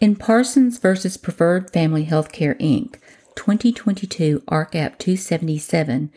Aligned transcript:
In 0.00 0.16
Parsons 0.16 0.78
v. 0.78 0.94
Preferred 1.20 1.70
Family 1.74 2.06
Healthcare 2.06 2.58
Inc., 2.58 2.94
2022 3.34 4.42
ARCAP 4.48 4.96
277, 4.96 6.10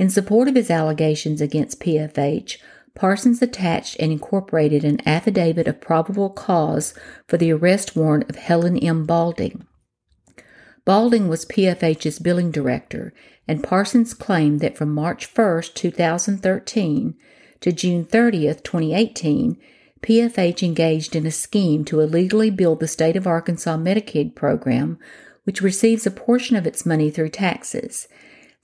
In 0.00 0.08
support 0.08 0.48
of 0.48 0.54
his 0.54 0.70
allegations 0.70 1.42
against 1.42 1.78
PFH, 1.80 2.56
Parsons 2.94 3.42
attached 3.42 3.98
and 4.00 4.10
incorporated 4.10 4.82
an 4.82 5.06
affidavit 5.06 5.68
of 5.68 5.82
probable 5.82 6.30
cause 6.30 6.94
for 7.28 7.36
the 7.36 7.52
arrest 7.52 7.94
warrant 7.94 8.30
of 8.30 8.36
Helen 8.36 8.78
M. 8.78 9.04
Balding. 9.04 9.66
Balding 10.86 11.28
was 11.28 11.44
PFH's 11.44 12.18
billing 12.18 12.50
director, 12.50 13.12
and 13.46 13.62
Parsons 13.62 14.14
claimed 14.14 14.60
that 14.60 14.74
from 14.74 14.94
March 14.94 15.28
1, 15.36 15.64
2013 15.74 17.14
to 17.60 17.70
June 17.70 18.02
30, 18.06 18.46
2018, 18.54 19.58
PFH 20.00 20.62
engaged 20.62 21.14
in 21.14 21.26
a 21.26 21.30
scheme 21.30 21.84
to 21.84 22.00
illegally 22.00 22.48
bill 22.48 22.74
the 22.74 22.88
state 22.88 23.16
of 23.16 23.26
Arkansas 23.26 23.76
Medicaid 23.76 24.34
program, 24.34 24.98
which 25.44 25.60
receives 25.60 26.06
a 26.06 26.10
portion 26.10 26.56
of 26.56 26.66
its 26.66 26.86
money 26.86 27.10
through 27.10 27.28
taxes. 27.28 28.08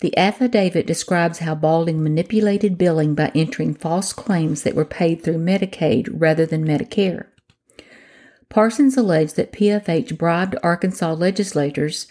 The 0.00 0.16
affidavit 0.18 0.86
describes 0.86 1.38
how 1.38 1.54
Balding 1.54 2.02
manipulated 2.02 2.76
billing 2.76 3.14
by 3.14 3.32
entering 3.34 3.74
false 3.74 4.12
claims 4.12 4.62
that 4.62 4.74
were 4.74 4.84
paid 4.84 5.22
through 5.22 5.38
Medicaid 5.38 6.08
rather 6.12 6.44
than 6.44 6.66
Medicare. 6.66 7.26
Parsons 8.48 8.96
alleged 8.96 9.36
that 9.36 9.52
PFH 9.52 10.16
bribed 10.18 10.56
Arkansas 10.62 11.12
legislators 11.14 12.06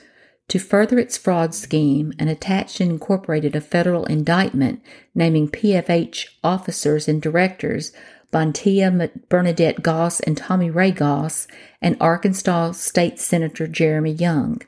to 0.48 0.60
further 0.60 1.00
its 1.00 1.18
fraud 1.18 1.56
scheme 1.56 2.14
and 2.20 2.30
attached 2.30 2.80
and 2.80 2.92
incorporated 2.92 3.56
a 3.56 3.62
federal 3.62 4.06
indictment 4.06 4.82
naming 5.14 5.48
PFH 5.48 6.26
officers 6.44 7.08
and 7.08 7.22
directors 7.22 7.92
Bontiea 8.36 9.12
Bernadette 9.30 9.82
Goss 9.82 10.20
and 10.20 10.36
Tommy 10.36 10.70
Ray 10.70 10.92
Goss, 10.92 11.48
and 11.82 11.96
Arkansas 12.02 12.74
State 12.74 13.18
Senator 13.18 13.66
Jeremy 13.66 14.12
Young. 14.12 14.62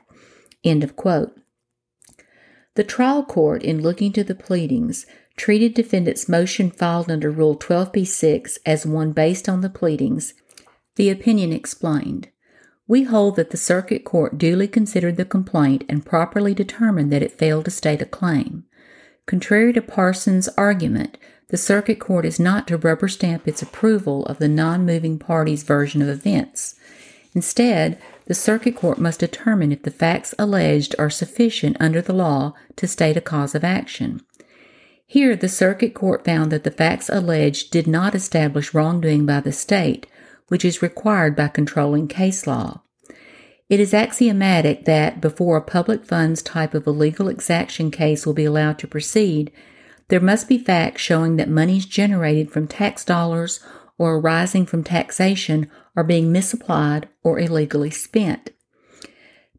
End 0.64 0.82
of 0.82 0.96
quote. 0.96 1.38
The 2.78 2.84
trial 2.84 3.24
court, 3.24 3.64
in 3.64 3.82
looking 3.82 4.12
to 4.12 4.22
the 4.22 4.36
pleadings, 4.36 5.04
treated 5.36 5.74
defendant's 5.74 6.28
motion 6.28 6.70
filed 6.70 7.10
under 7.10 7.28
Rule 7.28 7.56
12b6 7.56 8.58
as 8.64 8.86
one 8.86 9.10
based 9.10 9.48
on 9.48 9.62
the 9.62 9.68
pleadings. 9.68 10.32
The 10.94 11.10
opinion 11.10 11.52
explained. 11.52 12.28
We 12.86 13.02
hold 13.02 13.34
that 13.34 13.50
the 13.50 13.56
circuit 13.56 14.04
court 14.04 14.38
duly 14.38 14.68
considered 14.68 15.16
the 15.16 15.24
complaint 15.24 15.82
and 15.88 16.06
properly 16.06 16.54
determined 16.54 17.10
that 17.10 17.20
it 17.20 17.32
failed 17.32 17.64
to 17.64 17.72
state 17.72 18.00
a 18.00 18.06
claim. 18.06 18.62
Contrary 19.26 19.72
to 19.72 19.82
Parsons' 19.82 20.48
argument, 20.50 21.18
the 21.48 21.56
circuit 21.56 21.98
court 21.98 22.24
is 22.24 22.38
not 22.38 22.68
to 22.68 22.76
rubber 22.76 23.08
stamp 23.08 23.48
its 23.48 23.60
approval 23.60 24.24
of 24.26 24.38
the 24.38 24.46
non 24.46 24.86
moving 24.86 25.18
party's 25.18 25.64
version 25.64 26.00
of 26.00 26.08
events. 26.08 26.76
Instead, 27.34 28.00
the 28.26 28.34
circuit 28.34 28.76
court 28.76 28.98
must 28.98 29.20
determine 29.20 29.72
if 29.72 29.82
the 29.82 29.90
facts 29.90 30.34
alleged 30.38 30.94
are 30.98 31.10
sufficient 31.10 31.76
under 31.80 32.02
the 32.02 32.12
law 32.12 32.54
to 32.76 32.86
state 32.86 33.16
a 33.16 33.20
cause 33.20 33.54
of 33.54 33.64
action. 33.64 34.20
Here, 35.06 35.34
the 35.34 35.48
circuit 35.48 35.94
court 35.94 36.24
found 36.24 36.52
that 36.52 36.64
the 36.64 36.70
facts 36.70 37.08
alleged 37.08 37.70
did 37.70 37.86
not 37.86 38.14
establish 38.14 38.74
wrongdoing 38.74 39.24
by 39.24 39.40
the 39.40 39.52
state, 39.52 40.06
which 40.48 40.64
is 40.64 40.82
required 40.82 41.34
by 41.34 41.48
controlling 41.48 42.08
case 42.08 42.46
law. 42.46 42.82
It 43.70 43.80
is 43.80 43.94
axiomatic 43.94 44.84
that 44.86 45.20
before 45.20 45.56
a 45.56 45.62
public 45.62 46.04
funds 46.04 46.42
type 46.42 46.74
of 46.74 46.86
illegal 46.86 47.28
exaction 47.28 47.90
case 47.90 48.26
will 48.26 48.34
be 48.34 48.46
allowed 48.46 48.78
to 48.80 48.86
proceed, 48.86 49.52
there 50.08 50.20
must 50.20 50.48
be 50.48 50.58
facts 50.58 51.02
showing 51.02 51.36
that 51.36 51.50
monies 51.50 51.84
generated 51.84 52.50
from 52.50 52.66
tax 52.66 53.04
dollars 53.04 53.60
or 53.98 54.16
arising 54.16 54.64
from 54.64 54.84
taxation 54.84 55.70
are 55.96 56.04
being 56.04 56.32
misapplied 56.32 57.08
or 57.22 57.38
illegally 57.38 57.90
spent. 57.90 58.50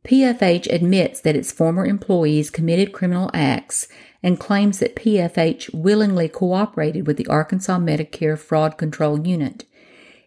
PFH 0.08 0.74
admits 0.74 1.20
that 1.22 1.36
its 1.36 1.52
former 1.52 1.86
employees 1.86 2.50
committed 2.50 2.94
criminal 2.94 3.30
acts 3.34 3.88
and 4.24 4.40
claims 4.40 4.80
that 4.80 4.96
PFH 4.96 5.74
willingly 5.74 6.28
cooperated 6.28 7.06
with 7.06 7.18
the 7.18 7.28
Arkansas 7.28 7.78
Medicare 7.78 8.40
Fraud 8.40 8.78
Control 8.78 9.26
Unit. 9.28 9.66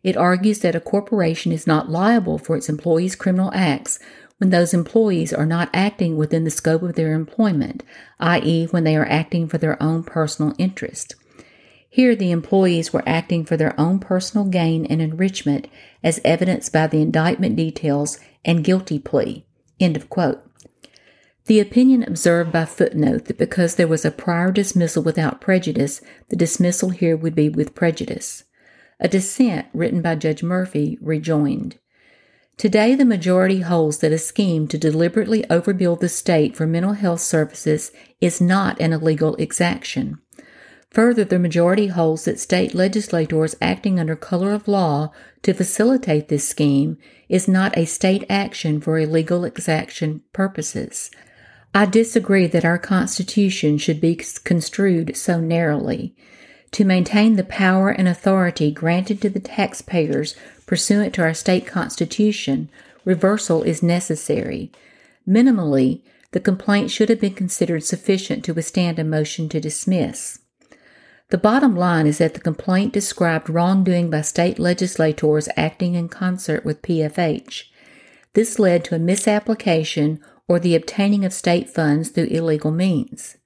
It 0.02 0.16
argues 0.16 0.60
that 0.60 0.74
a 0.74 0.80
corporation 0.80 1.52
is 1.52 1.66
not 1.66 1.90
liable 1.90 2.38
for 2.38 2.56
its 2.56 2.68
employees' 2.68 3.16
criminal 3.16 3.50
acts 3.54 3.98
when 4.38 4.50
those 4.50 4.74
employees 4.74 5.32
are 5.32 5.46
not 5.46 5.70
acting 5.72 6.16
within 6.16 6.44
the 6.44 6.50
scope 6.50 6.82
of 6.82 6.94
their 6.94 7.14
employment, 7.14 7.84
i.e., 8.18 8.66
when 8.66 8.84
they 8.84 8.96
are 8.96 9.06
acting 9.06 9.46
for 9.46 9.58
their 9.58 9.80
own 9.82 10.02
personal 10.02 10.54
interest. 10.58 11.14
Here, 11.94 12.16
the 12.16 12.30
employees 12.30 12.91
were 12.91 13.03
acting 13.06 13.44
for 13.44 13.58
their 13.58 13.78
own 13.78 13.98
personal 13.98 14.47
gain 14.47 14.86
and 14.86 15.03
enrichment, 15.03 15.69
as 16.03 16.22
evidenced 16.25 16.72
by 16.72 16.86
the 16.86 17.03
indictment 17.03 17.54
details 17.54 18.19
and 18.47 18.64
guilty 18.64 18.98
plea. 18.98 19.44
End 19.78 19.94
of 19.94 20.08
quote. 20.08 20.42
The 21.44 21.60
opinion 21.60 22.03
observed 22.03 22.50
by 22.50 22.64
footnote 22.64 23.26
that 23.26 23.36
because 23.36 23.75
there 23.75 23.86
was 23.86 24.06
a 24.06 24.10
prior 24.10 24.50
dismissal 24.50 25.03
without 25.03 25.42
prejudice, 25.42 26.00
the 26.30 26.36
dismissal 26.36 26.88
here 26.88 27.14
would 27.14 27.34
be 27.34 27.50
with 27.50 27.75
prejudice. 27.75 28.44
A 28.98 29.06
dissent 29.06 29.66
written 29.74 30.00
by 30.00 30.14
Judge 30.14 30.42
Murphy 30.42 30.97
rejoined 31.03 31.78
Today, 32.56 32.94
the 32.94 33.04
majority 33.04 33.60
holds 33.60 33.98
that 33.98 34.12
a 34.12 34.19
scheme 34.19 34.66
to 34.69 34.78
deliberately 34.78 35.42
overbill 35.50 36.00
the 36.00 36.09
state 36.09 36.56
for 36.56 36.66
mental 36.66 36.94
health 36.94 37.20
services 37.20 37.92
is 38.19 38.41
not 38.41 38.80
an 38.80 38.94
illegal 38.94 39.34
exaction. 39.36 40.22
Further, 40.92 41.24
the 41.24 41.39
majority 41.39 41.86
holds 41.86 42.27
that 42.27 42.39
state 42.39 42.74
legislators 42.74 43.56
acting 43.62 43.98
under 43.98 44.15
color 44.15 44.53
of 44.53 44.68
law 44.68 45.10
to 45.42 45.54
facilitate 45.54 46.28
this 46.28 46.47
scheme 46.47 46.98
is 47.30 47.48
not 47.48 47.77
a 47.78 47.86
state 47.86 48.24
action 48.28 48.78
for 48.78 48.98
illegal 48.98 49.44
exaction 49.44 50.22
purposes. 50.34 51.10
I 51.74 51.86
disagree 51.86 52.47
that 52.48 52.66
our 52.66 52.78
Constitution 52.78 53.78
should 53.78 54.03
be 54.03 54.21
construed 54.44 55.16
so 55.16 55.41
narrowly. 55.41 56.15
To 56.72 56.84
maintain 56.84 57.36
the 57.36 57.44
power 57.44 57.89
and 57.89 58.06
authority 58.06 58.71
granted 58.71 59.22
to 59.22 59.30
the 59.30 59.41
taxpayers 59.41 60.36
pursuant 60.66 61.15
to 61.15 61.22
our 61.22 61.33
state 61.33 61.66
constitution, 61.66 62.68
reversal 63.06 63.62
is 63.62 63.83
necessary. 63.83 64.71
Minimally, 65.27 66.03
the 66.33 66.41
complaint 66.41 66.91
should 66.91 67.09
have 67.09 67.21
been 67.21 67.34
considered 67.34 67.84
sufficient 67.84 68.44
to 68.44 68.54
withstand 68.54 68.98
a 68.98 69.04
motion 69.04 69.48
to 69.50 69.60
dismiss. 69.60 70.39
The 71.32 71.38
bottom 71.38 71.74
line 71.74 72.06
is 72.06 72.18
that 72.18 72.34
the 72.34 72.40
complaint 72.40 72.92
described 72.92 73.48
wrongdoing 73.48 74.10
by 74.10 74.20
state 74.20 74.58
legislators 74.58 75.48
acting 75.56 75.94
in 75.94 76.10
concert 76.10 76.62
with 76.62 76.82
PFH. 76.82 77.62
This 78.34 78.58
led 78.58 78.84
to 78.84 78.96
a 78.96 78.98
misapplication 78.98 80.20
or 80.46 80.58
the 80.58 80.76
obtaining 80.76 81.24
of 81.24 81.32
state 81.32 81.70
funds 81.70 82.10
through 82.10 82.24
illegal 82.26 82.70
means. 82.70 83.38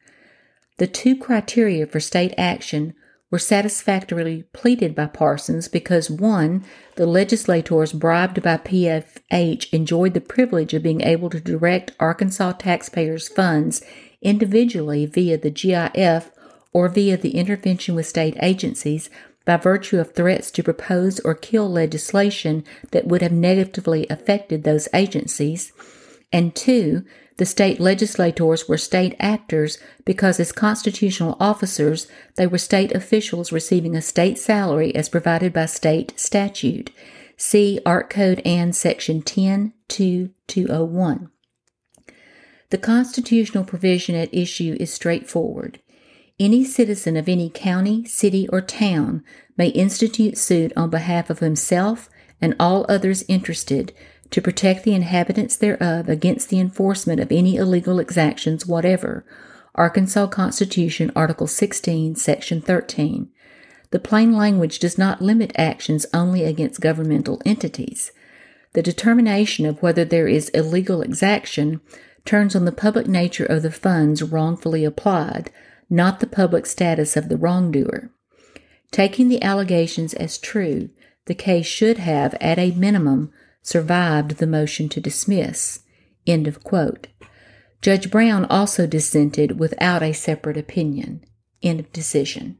The 0.78 0.88
two 0.88 1.16
criteria 1.16 1.86
for 1.86 2.00
state 2.00 2.34
action 2.36 2.92
were 3.30 3.38
satisfactorily 3.38 4.42
pleaded 4.52 4.96
by 4.96 5.06
Parsons 5.06 5.68
because 5.68 6.10
one, 6.10 6.64
the 6.96 7.06
legislators 7.06 7.92
bribed 7.92 8.42
by 8.42 8.56
PFH 8.56 9.72
enjoyed 9.72 10.14
the 10.14 10.20
privilege 10.20 10.74
of 10.74 10.82
being 10.82 11.02
able 11.02 11.30
to 11.30 11.38
direct 11.38 11.92
Arkansas 12.00 12.54
taxpayers' 12.54 13.28
funds 13.28 13.80
individually 14.22 15.06
via 15.06 15.38
the 15.38 15.50
GIF 15.50 16.32
or 16.76 16.88
via 16.90 17.16
the 17.16 17.30
intervention 17.30 17.94
with 17.94 18.06
state 18.06 18.36
agencies 18.42 19.08
by 19.46 19.56
virtue 19.56 19.98
of 19.98 20.12
threats 20.12 20.50
to 20.50 20.62
propose 20.62 21.18
or 21.20 21.34
kill 21.34 21.72
legislation 21.72 22.62
that 22.90 23.06
would 23.06 23.22
have 23.22 23.32
negatively 23.32 24.06
affected 24.10 24.62
those 24.62 24.86
agencies. 24.92 25.72
And 26.30 26.54
two, 26.54 27.02
the 27.38 27.46
state 27.46 27.80
legislators 27.80 28.68
were 28.68 28.76
state 28.76 29.16
actors 29.18 29.78
because, 30.04 30.38
as 30.38 30.52
constitutional 30.52 31.38
officers, 31.40 32.08
they 32.34 32.46
were 32.46 32.58
state 32.58 32.92
officials 32.92 33.52
receiving 33.52 33.96
a 33.96 34.02
state 34.02 34.38
salary 34.38 34.94
as 34.94 35.08
provided 35.08 35.54
by 35.54 35.64
state 35.64 36.12
statute. 36.20 36.90
See 37.38 37.80
Ark. 37.86 38.10
Code 38.10 38.42
and 38.44 38.76
Section 38.76 39.22
10.2.201. 39.22 41.30
The 42.68 42.78
constitutional 42.78 43.64
provision 43.64 44.14
at 44.14 44.34
issue 44.34 44.76
is 44.78 44.92
straightforward. 44.92 45.80
Any 46.38 46.64
citizen 46.64 47.16
of 47.16 47.30
any 47.30 47.48
county, 47.48 48.04
city, 48.04 48.46
or 48.48 48.60
town 48.60 49.24
may 49.56 49.68
institute 49.68 50.36
suit 50.36 50.70
on 50.76 50.90
behalf 50.90 51.30
of 51.30 51.38
himself 51.38 52.10
and 52.42 52.54
all 52.60 52.84
others 52.90 53.24
interested 53.26 53.94
to 54.30 54.42
protect 54.42 54.84
the 54.84 54.92
inhabitants 54.92 55.56
thereof 55.56 56.10
against 56.10 56.50
the 56.50 56.60
enforcement 56.60 57.20
of 57.20 57.32
any 57.32 57.56
illegal 57.56 57.98
exactions 57.98 58.66
whatever. 58.66 59.24
Arkansas 59.74 60.26
Constitution, 60.26 61.10
Article 61.16 61.46
16, 61.46 62.16
Section 62.16 62.60
13. 62.60 63.30
The 63.90 63.98
plain 63.98 64.36
language 64.36 64.78
does 64.78 64.98
not 64.98 65.22
limit 65.22 65.52
actions 65.56 66.04
only 66.12 66.44
against 66.44 66.82
governmental 66.82 67.40
entities. 67.46 68.12
The 68.74 68.82
determination 68.82 69.64
of 69.64 69.80
whether 69.80 70.04
there 70.04 70.28
is 70.28 70.50
illegal 70.50 71.00
exaction 71.00 71.80
turns 72.26 72.54
on 72.54 72.66
the 72.66 72.72
public 72.72 73.06
nature 73.06 73.46
of 73.46 73.62
the 73.62 73.70
funds 73.70 74.22
wrongfully 74.22 74.84
applied, 74.84 75.50
not 75.88 76.20
the 76.20 76.26
public 76.26 76.66
status 76.66 77.16
of 77.16 77.28
the 77.28 77.36
wrongdoer. 77.36 78.10
Taking 78.90 79.28
the 79.28 79.42
allegations 79.42 80.14
as 80.14 80.38
true, 80.38 80.90
the 81.26 81.34
case 81.34 81.66
should 81.66 81.98
have, 81.98 82.34
at 82.40 82.58
a 82.58 82.70
minimum, 82.72 83.32
survived 83.62 84.38
the 84.38 84.46
motion 84.46 84.88
to 84.88 85.00
dismiss. 85.00 85.80
End 86.26 86.46
of 86.46 86.62
quote. 86.62 87.08
Judge 87.82 88.10
Brown 88.10 88.44
also 88.46 88.86
dissented 88.86 89.58
without 89.58 90.02
a 90.02 90.12
separate 90.12 90.56
opinion. 90.56 91.24
End 91.62 91.80
of 91.80 91.92
decision. 91.92 92.58